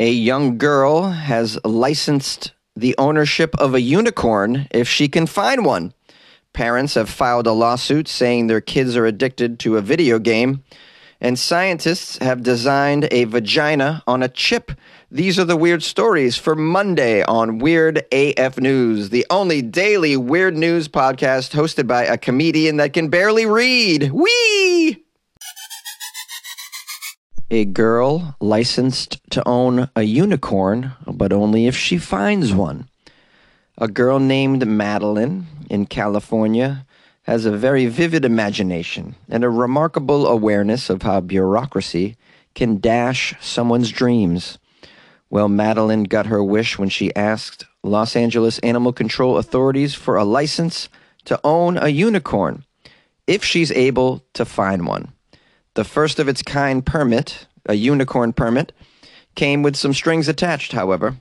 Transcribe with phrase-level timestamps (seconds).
[0.00, 5.92] A young girl has licensed the ownership of a unicorn if she can find one.
[6.52, 10.62] Parents have filed a lawsuit saying their kids are addicted to a video game,
[11.20, 14.70] and scientists have designed a vagina on a chip.
[15.10, 20.56] These are the weird stories for Monday on Weird AF News, the only daily weird
[20.56, 24.12] news podcast hosted by a comedian that can barely read.
[24.12, 25.07] Whee!
[27.50, 32.90] A girl licensed to own a unicorn, but only if she finds one.
[33.78, 36.84] A girl named Madeline in California
[37.22, 42.18] has a very vivid imagination and a remarkable awareness of how bureaucracy
[42.54, 44.58] can dash someone's dreams.
[45.30, 50.24] Well, Madeline got her wish when she asked Los Angeles Animal Control authorities for a
[50.24, 50.90] license
[51.24, 52.66] to own a unicorn
[53.26, 55.14] if she's able to find one.
[55.78, 58.72] The first of its kind permit, a unicorn permit,
[59.36, 61.18] came with some strings attached, however.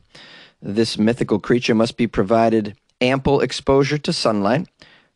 [0.63, 4.67] This mythical creature must be provided ample exposure to sunlight,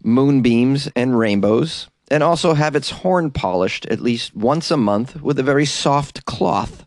[0.04, 5.40] moonbeams, and rainbows, and also have its horn polished at least once a month with
[5.40, 6.86] a very soft cloth.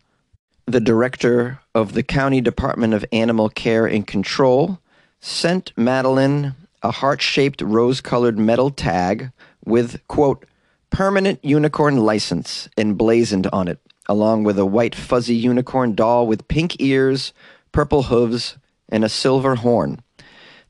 [0.65, 4.79] The director of the County Department of Animal Care and Control
[5.19, 9.31] sent Madeline a heart shaped rose colored metal tag
[9.65, 10.45] with, quote,
[10.89, 16.79] permanent unicorn license emblazoned on it, along with a white fuzzy unicorn doll with pink
[16.79, 17.33] ears,
[17.71, 18.57] purple hooves,
[18.89, 20.01] and a silver horn.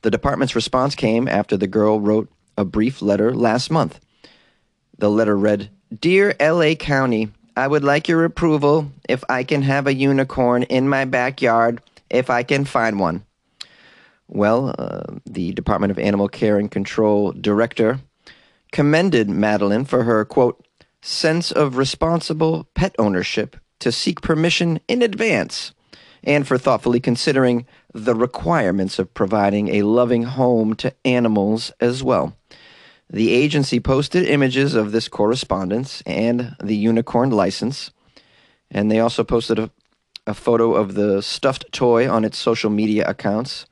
[0.02, 4.00] The department's response came after the girl wrote a brief letter last month.
[4.98, 9.88] The letter read Dear LA County, I would like your approval if I can have
[9.88, 13.26] a unicorn in my backyard if I can find one.
[14.28, 18.00] Well, uh, the Department of Animal Care and Control director
[18.76, 20.62] commended Madeline for her, quote,
[21.02, 25.72] sense of responsible pet ownership to seek permission in advance
[26.26, 32.36] and for thoughtfully considering the requirements of providing a loving home to animals as well.
[33.10, 37.92] The agency posted images of this correspondence and the unicorn license,
[38.70, 39.72] and they also posted a,
[40.28, 43.68] a photo of the stuffed toy on its social media accounts.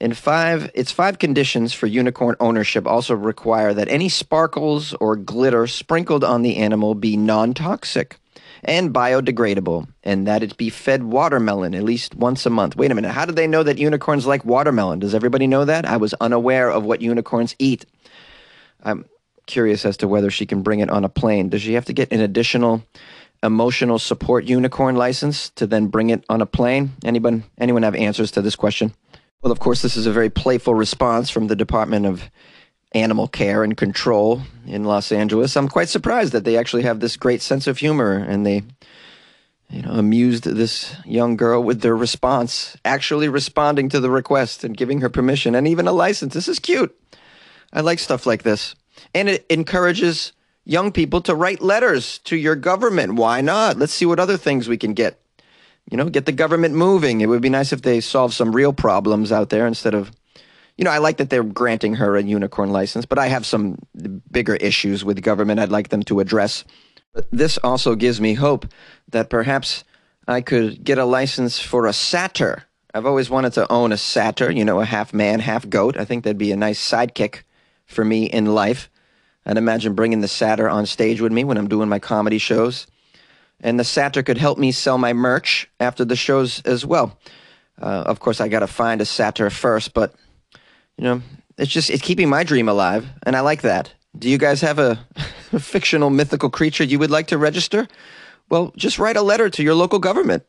[0.00, 5.66] In five, its five conditions for unicorn ownership also require that any sparkles or glitter
[5.66, 8.18] sprinkled on the animal be non toxic
[8.64, 12.76] and biodegradable, and that it be fed watermelon at least once a month.
[12.76, 14.98] Wait a minute, how do they know that unicorns like watermelon?
[14.98, 15.84] Does everybody know that?
[15.84, 17.84] I was unaware of what unicorns eat.
[18.82, 19.04] I'm
[19.46, 21.50] curious as to whether she can bring it on a plane.
[21.50, 22.82] Does she have to get an additional
[23.42, 26.92] emotional support unicorn license to then bring it on a plane?
[27.04, 28.94] Anyone anyone have answers to this question?
[29.44, 32.30] Well, of course, this is a very playful response from the Department of
[32.92, 35.54] Animal Care and Control in Los Angeles.
[35.54, 38.62] I'm quite surprised that they actually have this great sense of humor and they
[39.68, 44.78] you know, amused this young girl with their response, actually responding to the request and
[44.78, 46.32] giving her permission and even a license.
[46.32, 46.98] This is cute.
[47.70, 48.74] I like stuff like this.
[49.14, 50.32] And it encourages
[50.64, 53.16] young people to write letters to your government.
[53.16, 53.76] Why not?
[53.76, 55.20] Let's see what other things we can get.
[55.90, 57.20] You know, get the government moving.
[57.20, 60.10] It would be nice if they solve some real problems out there instead of,
[60.78, 63.78] you know, I like that they're granting her a unicorn license, but I have some
[64.30, 66.64] bigger issues with government I'd like them to address.
[67.12, 68.66] But this also gives me hope
[69.10, 69.84] that perhaps
[70.26, 72.64] I could get a license for a satyr.
[72.94, 75.96] I've always wanted to own a satyr, you know, a half man, half goat.
[75.96, 77.42] I think that'd be a nice sidekick
[77.86, 78.88] for me in life.
[79.44, 82.86] I'd imagine bringing the satyr on stage with me when I'm doing my comedy shows.
[83.64, 87.18] And the satyr could help me sell my merch after the shows as well.
[87.80, 90.14] Uh, of course, I got to find a satyr first, but,
[90.98, 91.22] you know,
[91.56, 93.08] it's just, it's keeping my dream alive.
[93.24, 93.92] And I like that.
[94.16, 94.98] Do you guys have a,
[95.52, 97.88] a fictional mythical creature you would like to register?
[98.50, 100.44] Well, just write a letter to your local government.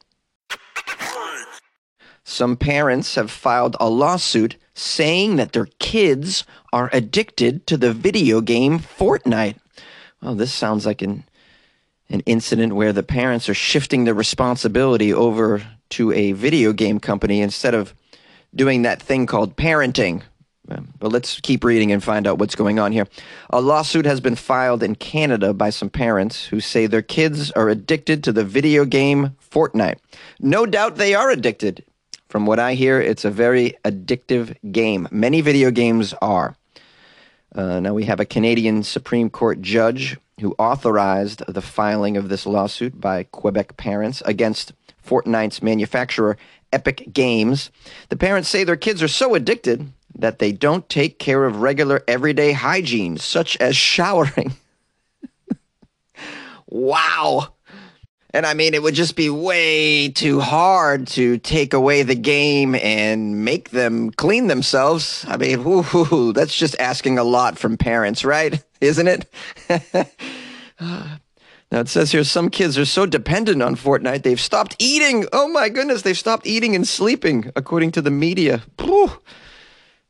[2.26, 6.44] Some parents have filed a lawsuit saying that their kids
[6.74, 9.58] are addicted to the video game Fortnite.
[10.22, 11.24] Well, this sounds like an
[12.10, 17.42] an incident where the parents are shifting the responsibility over to a video game company
[17.42, 17.94] instead of
[18.54, 20.22] doing that thing called parenting.
[20.68, 23.08] Um, but let's keep reading and find out what's going on here.
[23.52, 27.70] A lawsuit has been filed in Canada by some parents who say their kids are
[27.70, 30.00] addicted to the video game Fortnite.
[30.40, 31.86] No doubt they are addicted.
[32.30, 35.08] From what I hear, it's a very addictive game.
[35.12, 36.56] Many video games are.
[37.56, 42.46] Uh, now, we have a Canadian Supreme Court judge who authorized the filing of this
[42.46, 46.38] lawsuit by Quebec parents against Fortnite's manufacturer,
[46.74, 47.72] Epic Games.
[48.10, 52.04] The parents say their kids are so addicted that they don't take care of regular
[52.10, 54.54] everyday hygiene, such as showering.
[56.68, 57.55] wow.
[58.36, 62.76] And I mean, it would just be way too hard to take away the game
[62.76, 65.24] and make them clean themselves.
[65.26, 68.62] I mean, whoo, that's just asking a lot from parents, right?
[68.82, 69.32] Isn't it?
[70.82, 71.20] now
[71.72, 75.26] it says here some kids are so dependent on Fortnite, they've stopped eating.
[75.32, 78.64] Oh my goodness, they've stopped eating and sleeping, according to the media.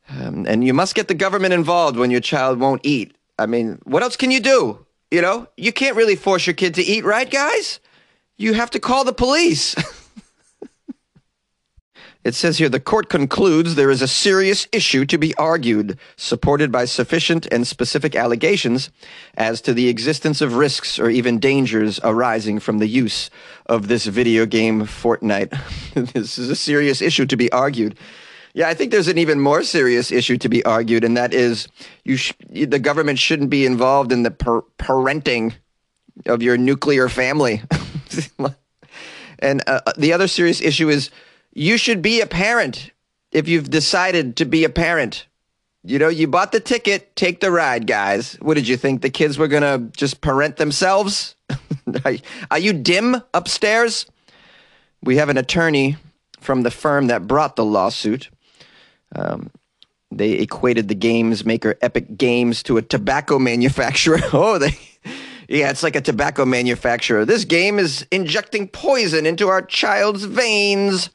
[0.08, 3.14] Um, and you must get the government involved when your child won't eat.
[3.38, 4.84] I mean, what else can you do?
[5.12, 7.78] You know, you can't really force your kid to eat, right, guys?
[8.36, 9.74] You have to call the police.
[12.26, 16.72] It says here the court concludes there is a serious issue to be argued, supported
[16.72, 18.90] by sufficient and specific allegations
[19.36, 23.30] as to the existence of risks or even dangers arising from the use
[23.66, 25.56] of this video game Fortnite.
[26.14, 27.96] this is a serious issue to be argued.
[28.54, 31.68] Yeah, I think there's an even more serious issue to be argued, and that is
[32.04, 35.54] you sh- the government shouldn't be involved in the per- parenting
[36.26, 37.62] of your nuclear family.
[39.38, 41.10] and uh, the other serious issue is
[41.52, 42.90] you should be a parent
[43.32, 45.26] if you've decided to be a parent.
[45.84, 48.34] You know, you bought the ticket, take the ride, guys.
[48.40, 49.02] What did you think?
[49.02, 51.36] The kids were going to just parent themselves?
[52.50, 54.06] Are you dim upstairs?
[55.02, 55.96] We have an attorney
[56.40, 58.30] from the firm that brought the lawsuit.
[59.14, 59.50] Um,
[60.10, 64.20] they equated the games maker Epic Games to a tobacco manufacturer.
[64.32, 64.76] oh, they
[65.48, 67.24] yeah, it's like a tobacco manufacturer.
[67.24, 71.10] This game is injecting poison into our child's veins.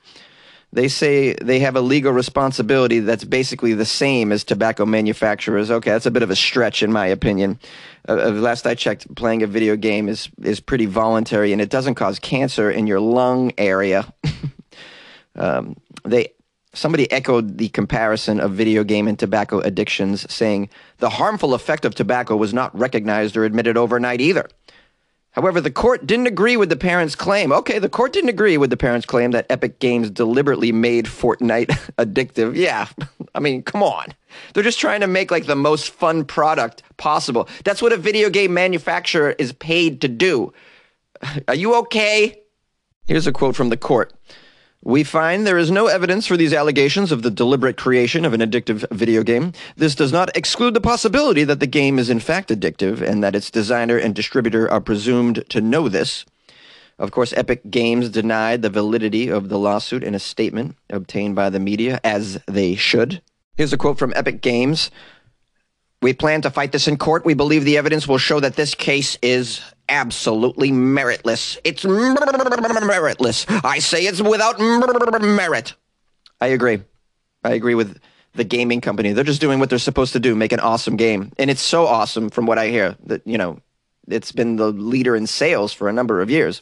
[0.74, 5.70] They say they have a legal responsibility that's basically the same as tobacco manufacturers.
[5.70, 7.60] Okay, that's a bit of a stretch, in my opinion.
[8.08, 11.70] Uh, uh last I checked, playing a video game is is pretty voluntary, and it
[11.70, 14.14] doesn't cause cancer in your lung area.
[15.36, 15.76] um,
[16.06, 16.30] they
[16.74, 20.70] Somebody echoed the comparison of video game and tobacco addictions, saying
[21.00, 24.48] the harmful effect of tobacco was not recognized or admitted overnight either.
[25.32, 27.54] However, the court didn't agree with the parents' claim.
[27.54, 31.68] Okay, the court didn't agree with the parents' claim that Epic Games deliberately made Fortnite
[31.98, 32.56] addictive.
[32.56, 32.88] Yeah,
[33.36, 34.14] I mean, come on.
[34.54, 37.48] They're just trying to make like the most fun product possible.
[37.64, 40.54] That's what a video game manufacturer is paid to do.
[41.48, 42.42] Are you okay?
[43.08, 44.14] Here's a quote from the court.
[44.84, 48.42] We find there is no evidence for these allegations of the deliberate creation of an
[48.42, 49.54] addictive video game.
[49.76, 53.36] This does not exclude the possibility that the game is in fact addictive and that
[53.36, 56.26] its designer and distributor are presumed to know this.
[56.98, 61.52] Of course, Epic Games denied the validity of the lawsuit in a statement obtained by
[61.52, 63.22] the media, as they should.
[63.56, 64.90] Here's a quote from Epic Games.
[66.02, 67.26] We plan to fight this in court.
[67.26, 71.60] We believe the evidence will show that this case is absolutely meritless.
[71.64, 73.46] It's meritless.
[73.64, 75.76] I say it's without merit.
[76.40, 76.82] I agree.
[77.44, 78.00] I agree with
[78.34, 79.14] the gaming company.
[79.14, 81.32] They're just doing what they're supposed to do, make an awesome game.
[81.38, 83.60] And it's so awesome from what I hear that, you know,
[84.08, 86.62] it's been the leader in sales for a number of years.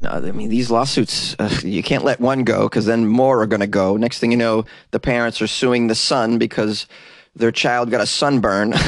[0.00, 3.46] No, I mean, these lawsuits, uh, you can't let one go because then more are
[3.46, 3.96] going to go.
[3.96, 6.86] Next thing you know, the parents are suing the son because
[7.36, 8.74] their child got a sunburn.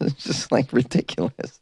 [0.00, 1.60] It's just like ridiculous.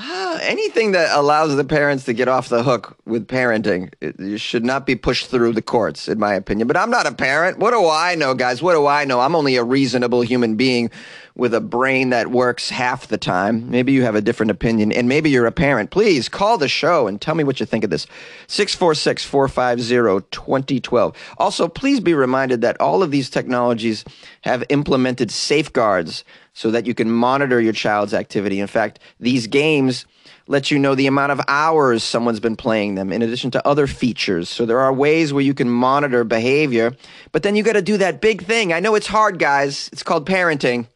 [0.00, 4.64] Ah, anything that allows the parents to get off the hook with parenting it, should
[4.64, 6.68] not be pushed through the courts, in my opinion.
[6.68, 7.58] But I'm not a parent.
[7.58, 8.62] What do I know, guys?
[8.62, 9.18] What do I know?
[9.20, 10.90] I'm only a reasonable human being
[11.38, 13.70] with a brain that works half the time.
[13.70, 15.90] Maybe you have a different opinion, and maybe you're a parent.
[15.90, 18.06] Please call the show and tell me what you think of this.
[18.48, 21.16] 646 450 2012.
[21.38, 24.04] Also, please be reminded that all of these technologies
[24.42, 28.58] have implemented safeguards so that you can monitor your child's activity.
[28.58, 30.06] In fact, these games
[30.48, 33.86] let you know the amount of hours someone's been playing them in addition to other
[33.86, 34.48] features.
[34.48, 36.96] So there are ways where you can monitor behavior,
[37.30, 38.72] but then you got to do that big thing.
[38.72, 39.88] I know it's hard, guys.
[39.92, 40.86] It's called parenting.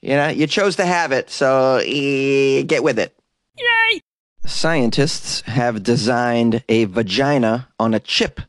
[0.00, 3.16] You know, you chose to have it, so get with it.
[3.58, 4.00] Yay!
[4.46, 8.40] Scientists have designed a vagina on a chip.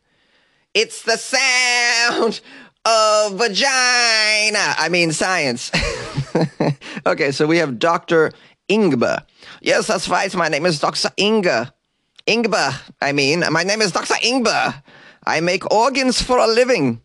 [0.74, 2.40] It's the sound
[2.84, 4.74] of vagina.
[4.78, 5.72] I mean, science.
[7.06, 8.32] okay, so we have Dr.
[8.68, 9.24] Ingber.
[9.60, 10.32] Yes, that's right.
[10.34, 11.10] My name is Dr.
[11.18, 11.74] Inga.
[12.26, 13.42] Ingber, I mean.
[13.50, 14.14] My name is Dr.
[14.14, 14.82] Ingber.
[15.24, 17.02] I make organs for a living.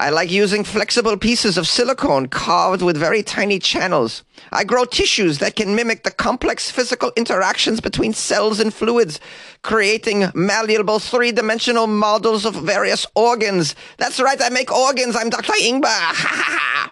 [0.00, 4.24] I like using flexible pieces of silicone carved with very tiny channels.
[4.50, 9.20] I grow tissues that can mimic the complex physical interactions between cells and fluids,
[9.60, 13.74] creating malleable three dimensional models of various organs.
[13.98, 15.16] That's right, I make organs.
[15.16, 15.52] I'm Dr.
[15.52, 16.90] Ingber.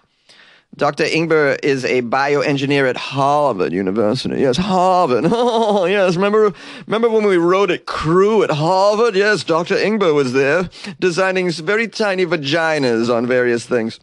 [0.75, 1.03] Dr.
[1.03, 4.39] Ingber is a bioengineer at Harvard University.
[4.39, 5.25] Yes, Harvard.
[5.27, 6.15] Oh, yes.
[6.15, 6.53] Remember,
[6.85, 9.15] remember when we rowed at Crew at Harvard?
[9.15, 9.75] Yes, Dr.
[9.75, 13.99] Ingber was there, designing very tiny vaginas on various things.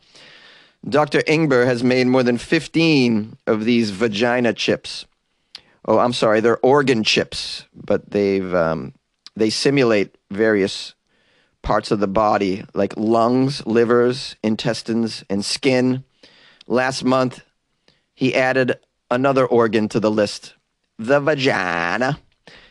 [0.89, 1.21] Dr.
[1.23, 5.07] Ingber has made more than 15 of these vagina chips.
[5.85, 8.93] Oh, I'm sorry, they're organ chips, but they've um,
[9.37, 10.95] they simulate various
[11.63, 16.05] parts of the body like lungs, livers, intestines, and skin.
[16.67, 17.43] Last month,
[18.15, 18.79] he added
[19.11, 20.55] another organ to the list
[20.99, 22.19] the vagina.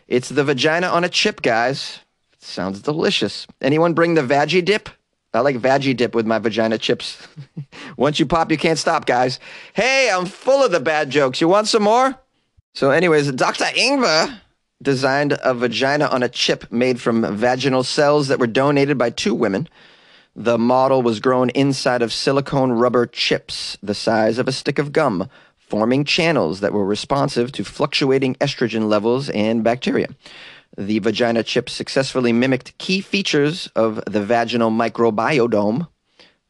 [0.08, 2.00] It's the vagina on a chip, guys.
[2.40, 3.48] Sounds delicious.
[3.62, 4.90] Anyone bring the veggie dip?
[5.34, 7.28] I like veggie dip with my vagina chips.
[7.98, 9.40] Once you pop, you can't stop, guys.
[9.74, 11.42] Hey, I'm full of the bad jokes.
[11.42, 12.16] You want some more?
[12.74, 13.66] So, anyways, Dr.
[13.66, 14.40] Ingber
[14.82, 19.34] designed a vagina on a chip made from vaginal cells that were donated by two
[19.34, 19.68] women.
[20.36, 24.92] The model was grown inside of silicone rubber chips the size of a stick of
[24.92, 30.08] gum, forming channels that were responsive to fluctuating estrogen levels and bacteria.
[30.77, 35.88] The vagina chip successfully mimicked key features of the vaginal microbiome,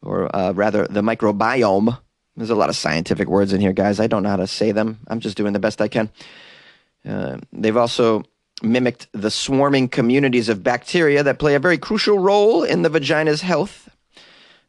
[0.02, 2.00] or uh, rather, the microbiome.
[2.36, 4.00] There's a lot of scientific words in here, guys.
[4.00, 5.00] I don't know how to say them.
[5.08, 6.10] I'm just doing the best I can.
[7.08, 8.24] Uh, they've also
[8.64, 13.42] mimicked the swarming communities of bacteria that play a very crucial role in the vagina's
[13.42, 13.90] health.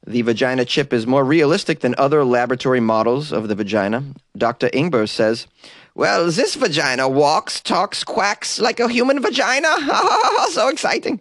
[0.07, 4.05] The vagina chip is more realistic than other laboratory models of the vagina.
[4.37, 4.69] Dr.
[4.69, 5.47] Ingber says,
[5.95, 9.75] Well, this vagina walks, talks, quacks like a human vagina.
[10.51, 11.21] so exciting.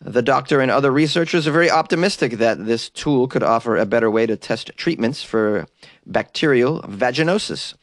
[0.00, 4.10] The doctor and other researchers are very optimistic that this tool could offer a better
[4.10, 5.66] way to test treatments for
[6.06, 7.74] bacterial vaginosis,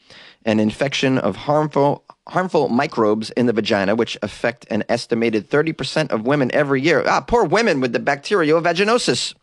[0.44, 6.24] an infection of harmful harmful microbes in the vagina, which affect an estimated 30% of
[6.24, 7.02] women every year.
[7.06, 9.34] Ah, poor women with the bacterial vaginosis.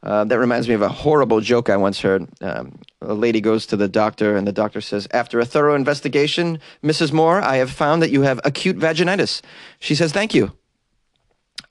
[0.00, 2.28] Uh, that reminds me of a horrible joke I once heard.
[2.40, 6.60] Um, a lady goes to the doctor, and the doctor says, After a thorough investigation,
[6.84, 7.12] Mrs.
[7.12, 9.42] Moore, I have found that you have acute vaginitis.
[9.80, 10.52] She says, Thank you.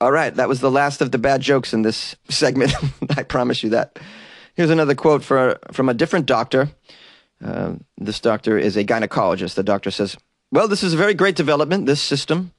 [0.00, 2.74] All right, that was the last of the bad jokes in this segment.
[3.16, 3.98] I promise you that.
[4.54, 6.68] Here's another quote for, from a different doctor.
[7.44, 9.54] Uh, this doctor is a gynecologist.
[9.54, 10.16] The doctor says,
[10.50, 12.52] Well, this is a very great development, this system,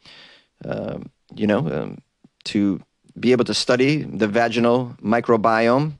[0.65, 1.00] uh,
[1.36, 1.98] you know, um,
[2.45, 2.81] to
[3.19, 5.93] be able to study the vaginal microbiome.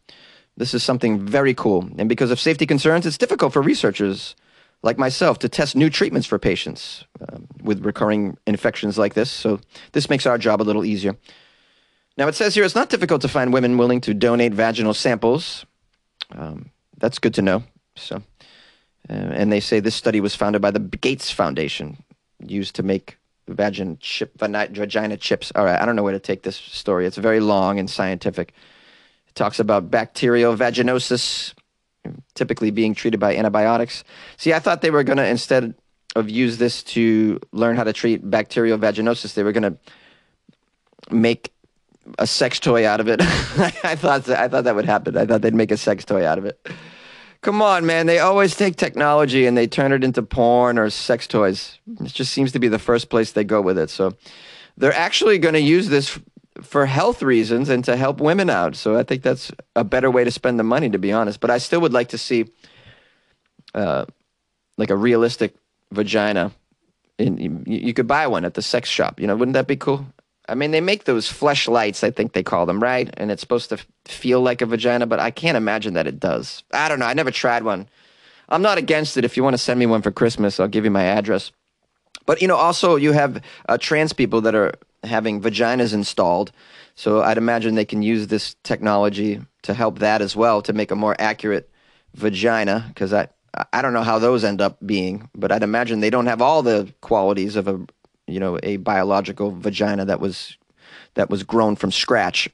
[0.58, 1.90] This is something very cool.
[1.98, 4.36] And because of safety concerns, it's difficult for researchers
[4.82, 9.30] like myself to test new treatments for patients uh, with recurring infections like this.
[9.30, 9.60] So
[9.92, 11.18] this makes our job a little easier.
[12.18, 15.66] Now, it says here it's not difficult to find women willing to donate vaginal samples.
[16.32, 17.64] Um, that's good to know.
[17.96, 18.22] So
[19.10, 22.04] uh, and they say this study was founded by the Gates Foundation,
[22.46, 23.18] used to make
[23.50, 25.52] vagin chip, vagina chips.
[25.56, 27.06] All right, I don't know where to take this story.
[27.06, 28.54] It's very long and scientific.
[29.28, 31.54] It talks about bacterial vaginosis,
[32.36, 34.04] typically being treated by antibiotics.
[34.38, 35.74] See, I thought they were going to, instead
[36.16, 39.78] of use this to learn how to treat bacterial vaginosis, they were going to
[41.12, 41.52] make
[42.18, 43.22] a sex toy out of it.
[43.84, 45.18] I thought I thought that would happen.
[45.18, 46.60] I thought they'd make a sex toy out of it.
[47.42, 48.06] Come on, man.
[48.06, 51.80] They always take technology and they turn it into porn or sex toys.
[52.02, 53.90] It just seems to be the first place they go with it.
[53.90, 54.14] So
[54.76, 56.20] they're actually going to use this
[56.62, 58.76] for health reasons and to help women out.
[58.76, 61.40] So I think that's a better way to spend the money, to be honest.
[61.40, 62.46] But I still would like to see
[63.74, 64.06] uh,
[64.78, 65.56] like a realistic
[65.92, 66.52] vagina.
[67.18, 69.20] In, you, you could buy one at the sex shop.
[69.20, 70.06] You know, wouldn't that be cool?
[70.50, 73.10] I mean, they make those fleshlights, I think they call them, right?
[73.18, 76.64] And it's supposed to feel like a vagina, but I can't imagine that it does.
[76.74, 77.06] I don't know.
[77.06, 77.88] I never tried one.
[78.50, 79.24] I'm not against it.
[79.24, 81.52] If you want to send me one for Christmas, I'll give you my address.
[82.26, 86.52] But, you know, also you have uh, trans people that are having vaginas installed.
[86.96, 90.92] So I'd imagine they can use this technology to help that as well to make
[90.92, 91.70] a more accurate
[92.16, 93.30] vagina because I,
[93.72, 96.62] I don't know how those end up being, but I'd imagine they don't have all
[96.62, 97.86] the qualities of a
[98.32, 100.58] you know, a biological vagina that was
[101.16, 102.50] that was grown from scratch.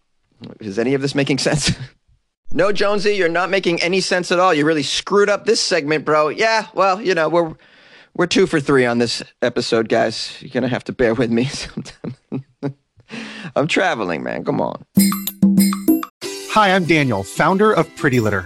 [0.60, 1.72] Is any of this making sense?
[2.54, 4.54] no, Jonesy, you're not making any sense at all.
[4.54, 6.30] You really screwed up this segment, bro.
[6.30, 7.54] Yeah, well, you know, we're
[8.16, 10.38] we're two for three on this episode, guys.
[10.42, 12.16] You're gonna have to bear with me sometime.
[13.56, 14.44] I'm traveling, man.
[14.44, 14.86] Come on.
[16.52, 18.46] Hi, I'm Daniel, founder of Pretty Litter.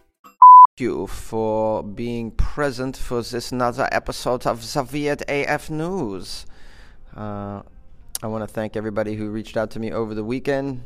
[0.79, 6.45] you for being present for this another episode of Soviet AF News.
[7.15, 7.61] Uh,
[8.23, 10.85] I want to thank everybody who reached out to me over the weekend,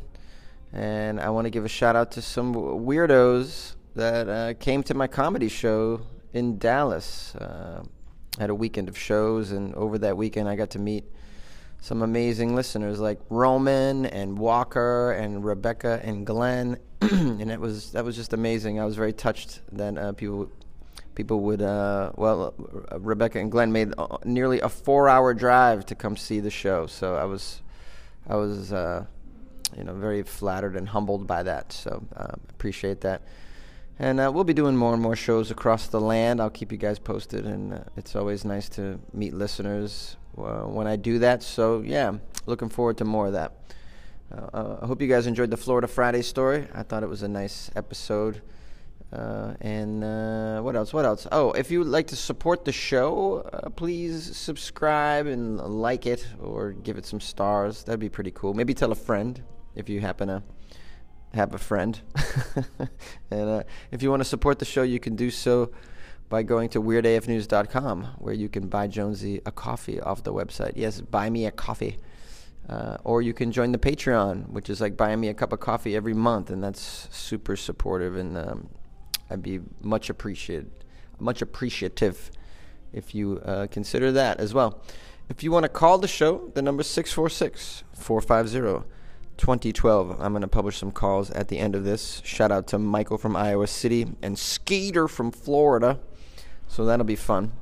[0.72, 4.94] and I want to give a shout out to some weirdos that uh, came to
[4.94, 6.00] my comedy show
[6.32, 7.36] in Dallas.
[7.36, 7.84] Uh,
[8.40, 11.04] had a weekend of shows, and over that weekend, I got to meet
[11.80, 18.04] some amazing listeners like Roman and Walker and Rebecca and Glenn, and it was that
[18.04, 18.80] was just amazing.
[18.80, 20.50] I was very touched that uh, people
[21.14, 22.54] people would uh, well
[22.92, 26.50] uh, Rebecca and Glenn made uh, nearly a four hour drive to come see the
[26.50, 26.86] show.
[26.86, 27.62] So I was
[28.26, 29.04] I was uh,
[29.76, 31.72] you know very flattered and humbled by that.
[31.72, 33.22] So uh, appreciate that.
[33.98, 36.40] And uh, we'll be doing more and more shows across the land.
[36.40, 41.18] I'll keep you guys posted, and it's always nice to meet listeners when I do
[41.20, 41.42] that.
[41.42, 42.12] So, yeah,
[42.44, 43.54] looking forward to more of that.
[44.32, 46.66] Uh, uh, I hope you guys enjoyed the Florida Friday story.
[46.74, 48.42] I thought it was a nice episode.
[49.12, 50.92] Uh, and uh, what else?
[50.92, 51.26] What else?
[51.30, 56.26] Oh, if you would like to support the show, uh, please subscribe and like it
[56.42, 57.84] or give it some stars.
[57.84, 58.52] That'd be pretty cool.
[58.52, 59.42] Maybe tell a friend
[59.76, 60.42] if you happen to
[61.34, 62.00] have a friend.
[63.30, 65.70] and if you want to support the show, you can do so
[66.28, 70.72] by going to weirdafnews.com, where you can buy Jonesy a coffee off the website.
[70.74, 71.98] Yes, buy me a coffee.
[72.68, 75.60] Uh, or you can join the Patreon, which is like buying me a cup of
[75.60, 78.68] coffee every month, and that's super supportive, and um,
[79.30, 80.70] I'd be much appreciated,
[81.20, 82.30] much appreciative
[82.92, 84.82] if you uh, consider that as well.
[85.28, 88.88] If you want to call the show, the number is 646 450
[89.36, 90.20] 2012.
[90.20, 92.22] I'm going to publish some calls at the end of this.
[92.24, 96.00] Shout out to Michael from Iowa City and Skeeter from Florida.
[96.68, 97.52] So that'll be fun.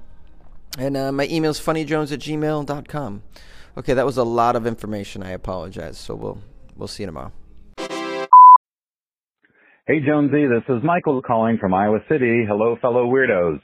[0.79, 3.23] And uh, my email is funnyjones at gmail.com.
[3.76, 5.23] Okay, that was a lot of information.
[5.23, 5.99] I apologize.
[5.99, 6.38] So we'll
[6.76, 7.33] we'll see you tomorrow.
[9.87, 12.45] Hey Jonesy, this is Michael calling from Iowa City.
[12.49, 13.61] Hello, fellow weirdos.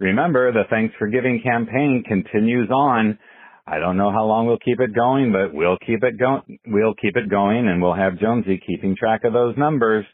[0.00, 3.18] Remember, the Thanks for Giving campaign continues on.
[3.66, 6.58] I don't know how long we'll keep it going, but we'll keep it going.
[6.66, 10.04] We'll keep it going, and we'll have Jonesy keeping track of those numbers.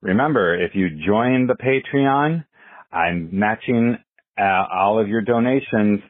[0.00, 2.44] Remember, if you join the Patreon,
[2.92, 3.96] I'm matching
[4.38, 6.00] uh, all of your donations,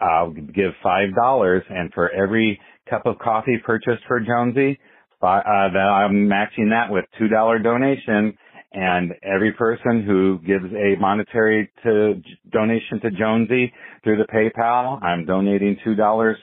[0.00, 4.78] I'll give five dollars, and for every cup of coffee purchased for Jonesy,
[5.22, 8.36] uh, I'm matching that with two dollar donation.
[8.70, 12.20] And every person who gives a monetary to
[12.52, 13.72] donation to Jonesy
[14.04, 16.36] through the PayPal, I'm donating two dollars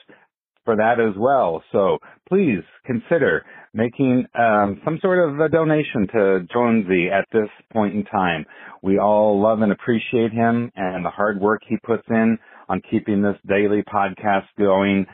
[0.64, 1.62] for that as well.
[1.72, 7.94] So please consider making um, some sort of a donation to Jonesy at this point
[7.94, 8.44] in time.
[8.82, 13.22] We all love and appreciate him and the hard work he puts in on keeping
[13.22, 15.06] this daily podcast going.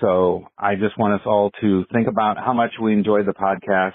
[0.00, 3.92] So I just want us all to think about how much we enjoy the podcast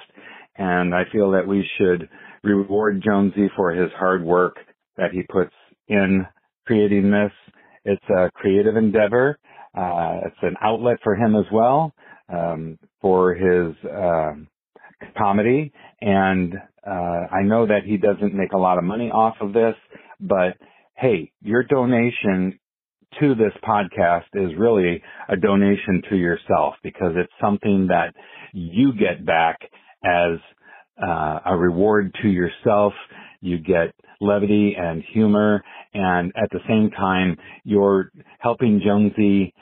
[0.55, 2.09] and I feel that we should
[2.43, 4.57] reward Jonesy for his hard work
[4.97, 5.53] that he puts
[5.87, 6.25] in
[6.65, 7.31] creating this.
[7.85, 9.37] It's a creative endeavor.
[9.75, 11.93] Uh, it's an outlet for him as well
[12.29, 14.33] um, for his uh,
[15.17, 16.53] comedy, and
[16.85, 19.75] uh, I know that he doesn't make a lot of money off of this,
[20.19, 20.57] but
[20.95, 22.59] hey, your donation
[23.19, 28.13] to this podcast is really a donation to yourself because it's something that
[28.53, 29.59] you get back
[30.03, 30.39] as
[31.01, 32.93] uh, a reward to yourself.
[33.41, 39.53] You get levity and humor, and at the same time, you're helping Jonesy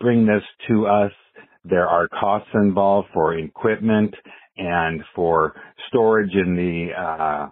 [0.00, 1.12] bring this to us
[1.64, 4.14] there are costs involved for equipment
[4.56, 5.54] and for
[5.88, 7.48] storage in the uh,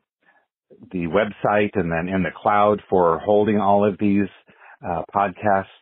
[0.93, 4.29] the website and then in the cloud for holding all of these
[4.87, 5.03] uh,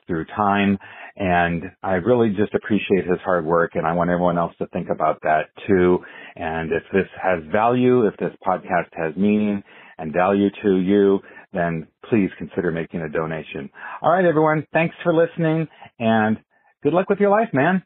[0.07, 0.79] through time.
[1.17, 4.89] And I really just appreciate his hard work and I want everyone else to think
[4.91, 5.99] about that too.
[6.37, 9.63] And if this has value, if this podcast has meaning
[9.99, 11.21] and value to you,
[11.53, 13.71] then please consider making a donation.
[14.03, 14.67] All right, everyone.
[14.73, 15.67] Thanks for listening
[15.99, 16.39] and
[16.83, 17.83] good luck with your life, man.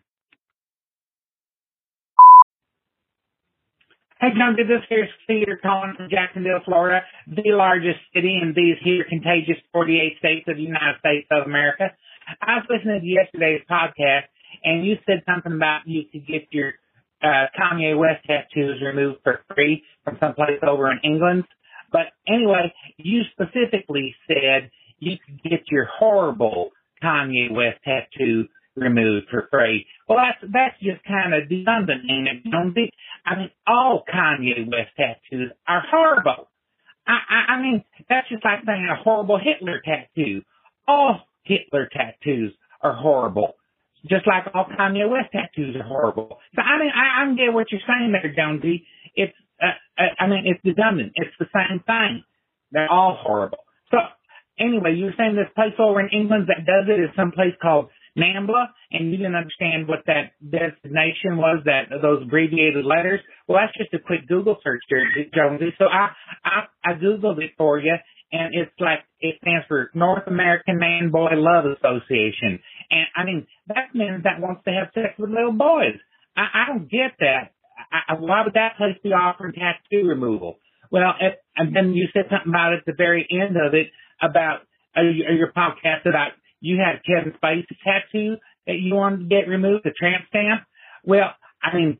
[4.23, 8.77] Hey, John, did this here's Skeeter calling from Jacksonville, Florida, the largest city in these
[8.85, 11.91] here contagious 48 states of the United States of America.
[12.41, 14.31] I was listening to yesterday's podcast,
[14.63, 16.75] and you said something about you could get your
[17.21, 21.43] uh, Kanye West tattoos removed for free from someplace over in England.
[21.91, 26.71] But anyway, you specifically said you could get your horrible
[27.03, 29.87] Kanye West tattoo removed for free.
[30.09, 32.91] Well, that's that's just kind of redundant, ain't it, Jonesy?
[33.25, 36.49] I mean, all Kanye West tattoos are horrible.
[37.07, 40.43] I, I, I mean, that's just like saying a horrible Hitler tattoo.
[40.87, 43.55] All Hitler tattoos are horrible.
[44.09, 46.39] Just like all Kanye West tattoos are horrible.
[46.55, 48.87] So I mean, I, I get what you're saying there, Jonesy.
[49.15, 51.13] It's, uh, uh, I mean, it's redundant.
[51.15, 52.25] It's the same thing.
[52.73, 53.59] They're all horrible.
[53.91, 53.99] So
[54.59, 57.55] anyway, you were saying this place over in England that does it is some place
[57.61, 63.21] called NAMBLA, and you didn't understand what that designation was, that those abbreviated letters.
[63.49, 65.75] Well, that's just a quick Google search there, Jonesy.
[65.79, 66.11] So I,
[66.45, 67.95] I, I Googled it for you,
[68.33, 72.61] and it's like, it stands for North American Man Boy Love Association.
[72.91, 75.97] And I mean, that's men that wants to have sex with little boys.
[76.37, 77.53] I, I don't get that.
[78.09, 80.59] I, why would that place be offering tattoo removal?
[80.91, 81.15] Well,
[81.57, 83.89] and then you said something about at the very end of it
[84.21, 84.61] about
[84.97, 89.85] uh, your podcast about you had Kevin Spacey tattoo that you wanted to get removed,
[89.85, 90.63] the tramp stamp.
[91.05, 91.99] Well, I mean,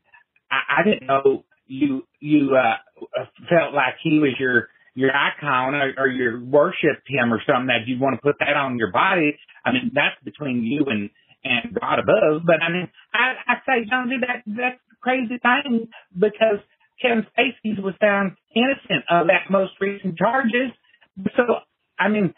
[0.49, 5.93] I, I didn't know you you uh felt like he was your your icon or,
[5.97, 9.37] or you worshipped him or something that you want to put that on your body.
[9.65, 11.09] I mean, that's between you and
[11.43, 12.43] and God above.
[12.45, 14.43] But I mean, I I say don't do that.
[14.47, 16.63] That's crazy thing because
[17.01, 20.71] Kevin Spacey was found innocent of that most recent charges.
[21.35, 21.43] So
[21.99, 22.33] I mean,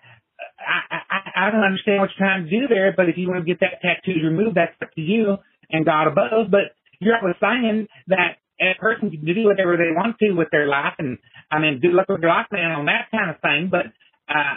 [0.59, 2.93] I, I I don't understand what you're trying to do there.
[2.95, 5.37] But if you want to get that tattoo removed, that's up to you
[5.69, 6.51] and God above.
[6.51, 10.67] But you're always saying that a person can do whatever they want to with their
[10.67, 11.17] life, and
[11.51, 13.69] I mean, good luck with your life plan on that kind of thing.
[13.69, 13.87] But
[14.33, 14.55] uh,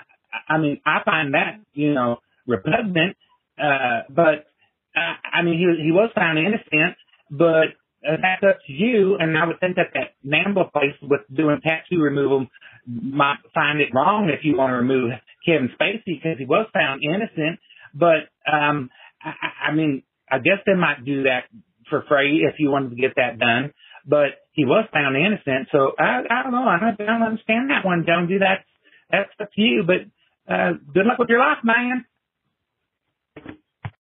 [0.48, 3.16] I mean, I find that you know repugnant.
[3.58, 4.46] Uh, but
[4.94, 6.96] uh, I mean, he he was found innocent,
[7.30, 7.74] but
[8.06, 9.16] uh, that's up to you.
[9.18, 12.46] And I would think that that NAMBLA place with doing tattoo removal
[12.86, 15.12] might find it wrong if you want to remove
[15.44, 17.58] Kevin Spacey because he was found innocent.
[17.94, 18.90] But um,
[19.22, 21.44] I, I mean, I guess they might do that
[21.90, 23.72] for free if you wanted to get that done.
[24.06, 26.64] But he was found innocent, so I, I don't know.
[26.64, 28.04] I don't, I don't understand that one.
[28.06, 28.64] Don't do that.
[29.10, 29.84] That's up to you.
[29.86, 30.08] But
[30.52, 32.06] uh, good luck with your life, man.